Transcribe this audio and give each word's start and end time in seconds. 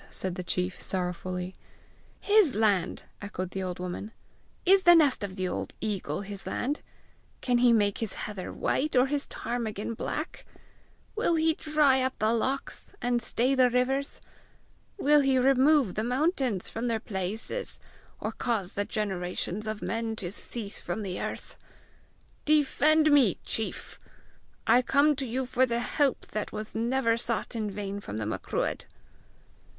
said 0.09 0.33
the 0.33 0.41
chief 0.41 0.81
sorrowfully. 0.81 1.53
"His 2.19 2.55
land!" 2.55 3.03
echoed 3.21 3.51
the 3.51 3.61
old 3.61 3.77
woman. 3.77 4.13
"Is 4.65 4.81
the 4.81 4.95
nest 4.95 5.23
of 5.23 5.35
the 5.35 5.47
old 5.47 5.75
eagle 5.79 6.21
his 6.21 6.47
land? 6.47 6.81
Can 7.41 7.59
he 7.59 7.71
make 7.71 7.99
his 7.99 8.13
heather 8.13 8.51
white 8.51 8.95
or 8.95 9.05
his 9.05 9.27
ptarmigan 9.27 9.93
black? 9.93 10.43
Will 11.15 11.35
he 11.35 11.53
dry 11.53 12.01
up 12.01 12.17
the 12.17 12.33
lochs, 12.33 12.91
and 12.99 13.21
stay 13.21 13.53
the 13.53 13.69
rivers? 13.69 14.21
Will 14.97 15.19
he 15.19 15.37
remove 15.37 15.93
the 15.93 16.03
mountains 16.03 16.67
from 16.67 16.87
their 16.87 16.99
places, 16.99 17.79
or 18.19 18.31
cause 18.31 18.73
the 18.73 18.85
generations 18.85 19.67
of 19.67 19.83
men 19.83 20.15
to 20.15 20.31
cease 20.31 20.81
from 20.81 21.03
the 21.03 21.21
earth? 21.21 21.57
Defend 22.43 23.11
me, 23.11 23.37
chief! 23.45 23.99
I 24.65 24.81
come 24.81 25.15
to 25.17 25.27
you 25.27 25.45
for 25.45 25.67
the 25.67 25.79
help 25.79 26.25
that 26.31 26.51
was 26.51 26.73
never 26.73 27.17
sought 27.17 27.55
in 27.55 27.69
vain 27.69 27.99
from 27.99 28.17
the 28.17 28.25
Macruadh!" 28.25 28.85